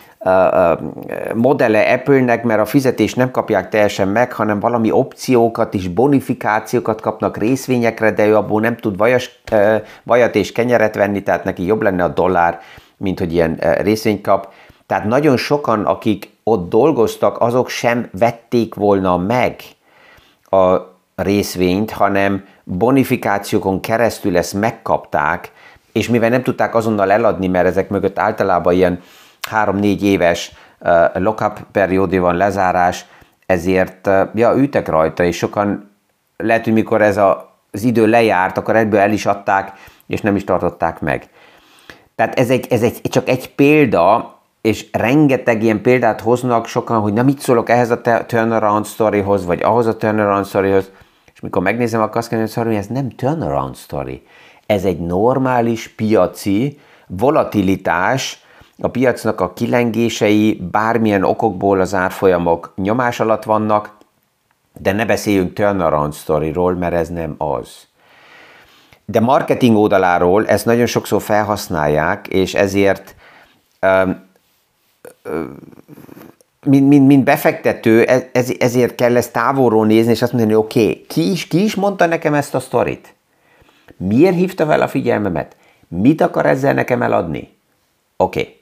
modelle 1.34 1.94
Apple-nek, 1.94 2.44
mert 2.44 2.60
a 2.60 2.66
fizetést 2.66 3.16
nem 3.16 3.32
kapják 3.32 3.70
teljesen 3.70 4.08
meg, 4.08 4.34
hanem 4.34 4.60
valami 4.60 4.92
opciókat 4.92 5.74
is, 5.74 5.88
bonifikációkat 5.88 7.02
kapnak 7.02 7.38
részvényekre, 7.38 8.12
de 8.12 8.26
ő 8.26 8.36
abból 8.36 8.62
nem 8.62 8.78
tud 8.78 8.98
vajas, 8.98 9.42
vajat 10.04 10.36
és 10.36 10.52
kenyeret 10.52 10.96
venni, 10.96 11.24
tehát 11.24 11.44
neki 11.44 11.66
jobb 11.66 11.82
lenne 11.82 12.04
a 12.04 12.08
dollár, 12.08 12.60
mint 12.98 13.20
hogy 13.20 13.34
ilyen 13.34 13.60
részvényt 13.82 14.22
kap. 14.22 14.54
Tehát 14.86 15.06
nagyon 15.06 15.38
sokan, 15.38 15.86
akik 15.86 16.30
ott 16.44 16.70
dolgoztak, 16.70 17.42
azok 17.42 17.70
sem 17.70 18.10
vették 18.20 18.76
volna 18.76 19.18
meg 19.18 19.56
a 20.50 20.78
részvényt, 21.16 21.92
hanem 21.92 22.46
bonifikációkon 22.64 23.80
keresztül 23.80 24.38
ezt 24.38 24.54
megkapták, 24.54 25.52
és 25.92 26.10
mivel 26.10 26.30
nem 26.30 26.44
tudták 26.44 26.76
azonnal 26.76 27.12
eladni, 27.12 27.48
mert 27.48 27.68
ezek 27.68 27.90
mögött 27.90 28.20
általában 28.20 28.74
ilyen 28.74 29.02
3-4 29.51 30.01
éves 30.01 30.51
lock-up 31.13 31.60
periódi 31.72 32.20
van, 32.20 32.36
lezárás, 32.36 33.06
ezért 33.45 34.10
ja, 34.34 34.54
ültek 34.56 34.88
rajta, 34.88 35.24
és 35.24 35.38
sokan 35.38 35.91
lehet, 36.38 36.63
hogy 36.63 36.74
mikor 36.74 37.02
ez 37.02 37.17
a, 37.17 37.58
az 37.71 37.84
idő 37.84 38.08
lejárt, 38.08 38.58
akkor 38.58 38.76
ebből 38.76 39.00
el 39.00 39.12
is 39.12 39.26
adták, 39.26 39.71
és 40.08 40.21
nem 40.21 40.36
is 40.36 40.43
tartották 40.43 41.00
meg. 41.00 41.30
Tehát 42.15 42.39
ez, 42.39 42.50
egy, 42.50 42.67
ez 42.69 42.82
egy, 42.82 43.02
csak 43.02 43.30
egy 43.30 43.56
példa, 43.56 44.38
és 44.62 44.86
rengeteg 44.91 45.63
ilyen 45.63 45.82
példát 45.82 46.21
hoznak 46.21 46.67
sokan, 46.67 47.00
hogy 47.00 47.13
na 47.13 47.24
mit 47.24 47.39
szólok 47.39 47.69
ehhez 47.69 47.89
a 47.89 48.02
turnaround 48.26 48.86
storyhoz, 48.86 49.45
vagy 49.45 49.62
ahhoz 49.62 49.86
a 49.86 49.97
turnaround 49.97 50.45
storyhoz, 50.45 50.91
és 51.34 51.39
mikor 51.39 51.62
megnézem, 51.62 52.02
akkor 52.02 52.17
azt 52.17 52.32
mondom, 52.32 52.63
hogy 52.65 52.76
ez 52.76 52.88
nem 52.88 53.10
turnaround 53.10 53.76
story. 53.76 54.21
Ez 54.65 54.84
egy 54.84 55.00
normális 55.00 55.88
piaci 55.88 56.80
volatilitás, 57.08 58.43
a 58.82 58.88
piacnak 58.88 59.42
a 59.42 59.54
kilengései 59.54 60.68
bármilyen 60.72 61.24
okokból 61.24 61.80
az 61.80 61.94
árfolyamok 61.94 62.74
nyomás 62.76 63.20
alatt 63.20 63.44
vannak, 63.44 63.98
de 64.80 64.92
ne 64.92 65.06
beszéljünk 65.06 65.54
turnaround 65.54 66.13
storyról, 66.13 66.74
mert 66.74 66.94
ez 66.94 67.10
nem 67.10 67.36
az. 67.38 67.88
De 69.06 69.20
marketing 69.20 69.78
oldaláról 69.78 70.48
ezt 70.48 70.65
nagyon 70.65 70.86
sokszor 70.86 71.22
felhasználják, 71.22 72.28
és 72.28 72.54
ezért 72.54 73.15
mint, 76.65 76.88
mint, 76.88 77.08
mint 77.08 77.24
befektető, 77.24 78.04
ez, 78.32 78.52
ezért 78.60 78.96
kell 78.96 79.18
ezt 79.18 79.34
távolról 79.34 79.86
nézni, 79.86 80.12
és 80.12 80.22
azt 80.22 80.34
mondani, 80.34 80.56
oké, 80.56 80.82
okay, 80.82 81.06
ki, 81.08 81.32
is, 81.32 81.48
ki 81.48 81.63
is 81.63 81.76
mondta 81.76 82.06
nekem 82.06 82.34
ezt 82.34 82.56
a 82.56 82.60
sztorit? 82.60 83.15
Miért 83.98 84.36
hívta 84.36 84.65
fel 84.65 84.82
a 84.82 84.88
figyelmemet? 84.88 85.56
Mit 85.88 86.22
akar 86.22 86.46
ezzel 86.46 86.74
nekem 86.74 87.02
eladni? 87.02 87.58
Oké. 88.18 88.39
Okay. 88.39 88.59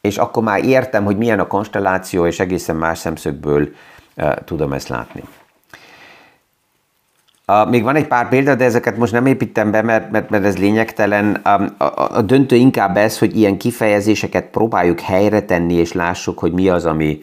És 0.00 0.18
akkor 0.18 0.42
már 0.42 0.64
értem, 0.64 1.04
hogy 1.04 1.16
milyen 1.16 1.40
a 1.40 1.46
konstelláció, 1.46 2.26
és 2.26 2.40
egészen 2.40 2.76
más 2.76 2.98
szemszögből 2.98 3.68
uh, 4.16 4.34
tudom 4.44 4.72
ezt 4.72 4.88
látni. 4.88 5.22
Még 7.68 7.82
van 7.82 7.96
egy 7.96 8.06
pár 8.06 8.28
példa, 8.28 8.54
de 8.54 8.64
ezeket 8.64 8.96
most 8.96 9.12
nem 9.12 9.26
építem 9.26 9.70
be, 9.70 9.82
mert, 9.82 10.10
mert, 10.10 10.30
mert 10.30 10.44
ez 10.44 10.58
lényegtelen. 10.58 11.34
A, 11.34 11.62
a, 11.84 12.16
a 12.16 12.22
döntő 12.22 12.56
inkább 12.56 12.96
ez, 12.96 13.18
hogy 13.18 13.36
ilyen 13.36 13.58
kifejezéseket 13.58 14.44
próbáljuk 14.44 15.00
helyre 15.00 15.42
tenni, 15.42 15.74
és 15.74 15.92
lássuk, 15.92 16.38
hogy 16.38 16.52
mi 16.52 16.68
az, 16.68 16.86
ami, 16.86 17.22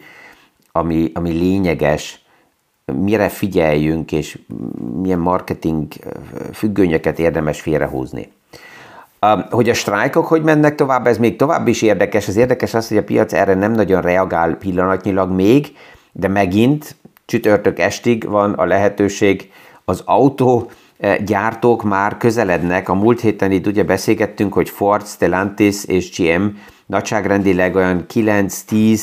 ami, 0.72 1.10
ami 1.14 1.30
lényeges, 1.30 2.20
mire 2.84 3.28
figyeljünk, 3.28 4.12
és 4.12 4.38
milyen 5.02 5.18
marketing 5.18 5.86
függönyeket 6.52 7.18
érdemes 7.18 7.60
félrehúzni. 7.60 8.32
Um, 9.20 9.44
hogy 9.50 9.68
a 9.68 9.74
sztrájkok 9.74 10.26
hogy 10.26 10.42
mennek 10.42 10.74
tovább, 10.74 11.06
ez 11.06 11.18
még 11.18 11.36
tovább 11.36 11.68
is 11.68 11.82
érdekes. 11.82 12.28
Az 12.28 12.36
érdekes 12.36 12.74
az, 12.74 12.88
hogy 12.88 12.96
a 12.96 13.04
piac 13.04 13.32
erre 13.32 13.54
nem 13.54 13.72
nagyon 13.72 14.00
reagál 14.00 14.54
pillanatnyilag 14.54 15.30
még, 15.30 15.76
de 16.12 16.28
megint 16.28 16.96
csütörtök 17.26 17.78
estig 17.78 18.28
van 18.28 18.52
a 18.52 18.64
lehetőség, 18.64 19.50
az 19.84 20.02
autó 20.04 20.70
eh, 20.98 21.16
már 21.84 22.16
közelednek. 22.16 22.88
A 22.88 22.94
múlt 22.94 23.20
héten 23.20 23.50
itt 23.50 23.66
ugye 23.66 23.82
beszélgettünk, 23.82 24.52
hogy 24.52 24.70
Ford, 24.70 25.06
Stellantis 25.06 25.84
és 25.84 26.18
GM 26.18 26.44
nagyságrendileg 26.86 27.74
olyan 27.74 28.04
9-10 28.14 29.00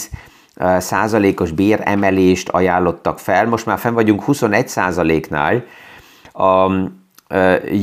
eh, 0.56 0.80
százalékos 0.80 1.52
béremelést 1.52 2.50
ajánlottak 2.50 3.20
fel. 3.20 3.48
Most 3.48 3.66
már 3.66 3.78
fenn 3.78 3.94
vagyunk 3.94 4.24
21 4.24 4.68
százaléknál. 4.68 5.64
A 6.32 6.72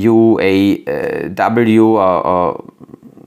UAW, 0.05 1.94
a, 1.94 2.48
a 2.48 2.57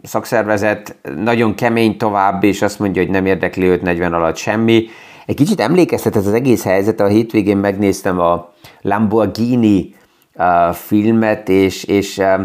szakszervezet 0.04 0.96
nagyon 1.16 1.56
kemény 1.56 1.98
tovább, 1.98 2.44
és 2.44 2.62
azt 2.62 2.80
mondja, 2.80 3.02
hogy 3.02 3.12
nem 3.12 3.26
érdekli 3.26 3.66
őt 3.66 3.82
40 3.82 4.14
alatt 4.14 4.36
semmi. 4.36 4.88
Egy 5.26 5.36
kicsit 5.36 5.60
emlékeztet 5.60 6.16
ez 6.16 6.28
az 6.28 6.34
egész 6.34 6.64
helyzet, 6.64 7.00
a 7.00 7.08
hétvégén 7.08 7.58
megnéztem 7.58 8.20
a 8.20 8.54
Lamborghini 8.82 9.96
uh, 10.36 10.74
filmet, 10.74 11.50
és, 11.50 11.84
és 11.84 12.18
uh, 12.18 12.42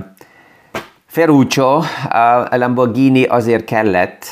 Ferruccio, 1.06 1.83
a 2.50 2.56
Lamborghini 2.56 3.24
azért 3.24 3.64
kellett 3.64 4.30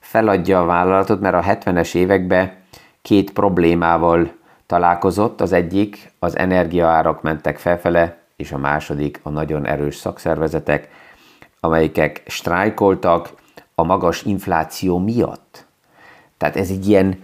feladja 0.00 0.60
a 0.60 0.64
vállalatot, 0.64 1.20
mert 1.20 1.34
a 1.34 1.42
70-es 1.42 1.94
években 1.94 2.52
két 3.02 3.32
problémával 3.32 4.30
találkozott. 4.66 5.40
Az 5.40 5.52
egyik, 5.52 6.12
az 6.18 6.38
energiaárak 6.38 7.22
mentek 7.22 7.58
felfele, 7.58 8.25
és 8.36 8.52
a 8.52 8.58
második 8.58 9.20
a 9.22 9.30
nagyon 9.30 9.66
erős 9.66 9.96
szakszervezetek, 9.96 10.88
amelyikek 11.60 12.22
sztrájkoltak 12.26 13.32
a 13.74 13.84
magas 13.84 14.22
infláció 14.22 14.98
miatt. 14.98 15.66
Tehát 16.38 16.56
ez 16.56 16.70
egy 16.70 16.88
ilyen 16.88 17.22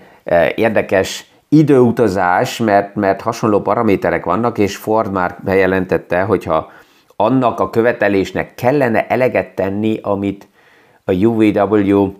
érdekes 0.55 1.31
időutazás, 1.49 2.59
mert, 2.59 2.95
mert 2.95 3.21
hasonló 3.21 3.61
paraméterek 3.61 4.25
vannak, 4.25 4.59
és 4.59 4.77
Ford 4.77 5.13
már 5.13 5.37
bejelentette, 5.45 6.23
hogyha 6.23 6.71
annak 7.17 7.61
a 7.61 7.71
követelésnek 7.71 8.55
kellene 8.55 9.07
eleget 9.07 9.55
tenni, 9.55 9.99
amit 10.03 10.49
a 11.05 11.13
UVW 11.13 12.03
uh, 12.03 12.15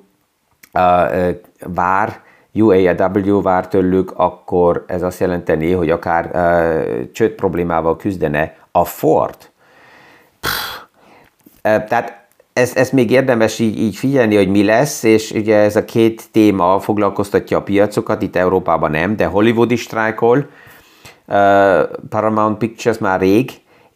vár, 1.67 2.21
UAW 2.55 3.43
vár 3.43 3.69
tőlük, 3.69 4.13
akkor 4.17 4.85
ez 4.87 5.03
azt 5.03 5.21
jelenteni, 5.21 5.73
hogy 5.73 5.91
akár 5.91 6.31
uh, 6.33 7.11
csőd 7.13 7.31
problémával 7.31 7.97
küzdene 7.97 8.55
a 8.73 8.85
Ford. 8.85 9.37
Pff, 10.41 10.81
tehát 11.63 12.23
ezt, 12.53 12.77
ezt 12.77 12.93
még 12.93 13.11
érdemes 13.11 13.59
így, 13.59 13.79
így 13.79 13.97
figyelni, 13.97 14.37
hogy 14.37 14.49
mi 14.49 14.65
lesz, 14.65 15.03
és 15.03 15.31
ugye 15.31 15.57
ez 15.57 15.77
a 15.77 15.85
két 15.85 16.31
téma 16.31 16.81
foglalkoztatja 16.81 17.59
a 17.59 17.63
piacokat, 17.63 18.23
itt 18.23 18.37
Európában 18.37 18.91
nem, 18.91 19.17
de 19.17 19.25
Hollywood 19.25 19.71
is 19.71 19.83
sztrájkol, 19.83 20.49
Paramount 22.09 22.59
Pictures 22.59 22.99
már 22.99 23.21
rég, 23.21 23.51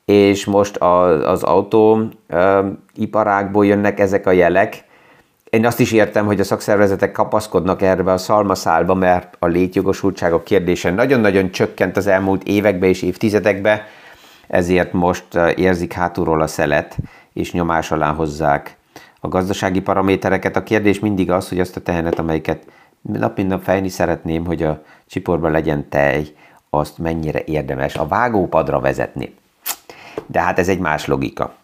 és 0.05 0.45
most 0.45 0.77
az, 0.77 1.25
az 1.25 1.43
autóiparákból 1.43 3.67
jönnek 3.67 4.01
ezek 4.01 4.27
a 4.27 4.31
jelek. 4.31 4.85
Én 5.51 5.67
azt 5.67 5.81
is 5.81 5.93
értem, 5.93 6.27
hogy 6.27 6.41
a 6.41 6.45
szakszervezetek 6.45 7.13
kapaszkodnak 7.13 7.83
erre 7.83 8.13
a 8.13 8.19
szalmaszálba, 8.19 8.95
mert 8.95 9.37
a 9.39 9.47
létjogosultságok 9.47 10.45
kérdése 10.45 10.91
nagyon-nagyon 10.91 11.51
csökkent 11.51 11.97
az 11.97 12.07
elmúlt 12.07 12.43
években 12.43 12.89
és 12.89 13.03
évtizedekben, 13.03 13.81
ezért 14.47 14.93
most 14.93 15.35
érzik 15.55 15.93
hátulról 15.93 16.41
a 16.41 16.47
szelet, 16.47 16.97
és 17.33 17.53
nyomás 17.53 17.91
alá 17.91 18.13
hozzák 18.13 18.77
a 19.21 19.29
gazdasági 19.29 19.81
paramétereket. 19.81 20.57
A 20.57 20.63
kérdés 20.63 20.99
mindig 20.99 21.31
az, 21.31 21.49
hogy 21.49 21.61
azt 21.61 21.77
a 21.77 21.81
tehenet, 21.81 22.19
amelyiket 22.19 22.67
nap 23.01 23.37
mint 23.37 23.49
nap 23.49 23.63
fejni 23.63 23.89
szeretném, 23.89 24.45
hogy 24.45 24.63
a 24.63 24.83
csiporban 25.07 25.51
legyen 25.51 25.89
tej, 25.89 26.35
azt 26.71 26.99
mennyire 26.99 27.43
érdemes 27.45 27.97
a 27.97 28.07
vágópadra 28.07 28.81
vezetni. 28.81 29.35
De 30.27 30.41
hát 30.41 30.59
ez 30.59 30.69
egy 30.69 30.79
más 30.79 31.07
logika. 31.07 31.55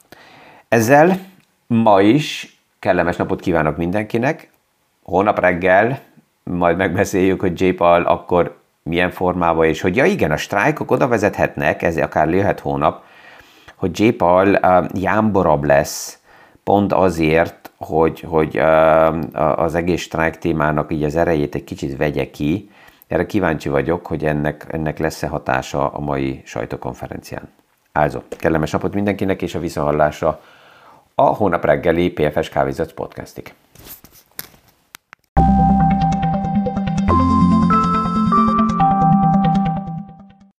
Ezzel 0.68 1.18
ma 1.66 2.00
is 2.00 2.56
kellemes 2.78 3.16
napot 3.16 3.40
kívánok 3.40 3.76
mindenkinek. 3.76 4.50
Holnap 5.02 5.38
reggel 5.38 6.00
majd 6.42 6.76
megbeszéljük, 6.76 7.40
hogy 7.40 7.60
J. 7.60 7.68
Paul 7.68 8.02
akkor 8.02 8.62
milyen 8.82 9.10
formában, 9.10 9.66
és 9.66 9.80
hogy 9.80 9.96
ja 9.96 10.04
igen, 10.04 10.30
a 10.30 10.36
sztrájkok 10.36 10.90
oda 10.90 11.08
vezethetnek, 11.08 11.82
ez 11.82 11.96
akár 11.96 12.28
jöhet 12.28 12.60
hónap, 12.60 13.04
hogy 13.76 14.00
J. 14.00 14.08
Paul 14.08 14.48
uh, 14.48 14.86
jámborabb 14.94 15.64
lesz, 15.64 16.18
pont 16.64 16.92
azért, 16.92 17.70
hogy, 17.76 18.20
hogy 18.20 18.58
uh, 18.58 19.60
az 19.60 19.74
egész 19.74 20.02
sztrájk 20.02 20.38
témának 20.38 20.92
így 20.92 21.04
az 21.04 21.16
erejét 21.16 21.54
egy 21.54 21.64
kicsit 21.64 21.96
vegye 21.96 22.30
ki. 22.30 22.70
Erre 23.06 23.26
kíváncsi 23.26 23.68
vagyok, 23.68 24.06
hogy 24.06 24.24
ennek, 24.24 24.66
ennek 24.70 24.98
lesz-e 24.98 25.26
hatása 25.26 25.88
a 25.88 26.00
mai 26.00 26.42
sajtókonferencián. 26.44 27.48
Also, 27.92 28.20
kellemes 28.28 28.70
napot 28.70 28.94
mindenkinek, 28.94 29.42
és 29.42 29.54
a 29.54 29.58
visszahallásra 29.58 30.40
a 31.14 31.22
hónap 31.22 31.64
reggeli 31.64 32.10
PFS 32.10 32.48
Kávézat 32.48 32.92
podcastig. 32.92 33.54